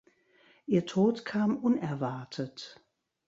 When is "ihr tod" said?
0.65-1.25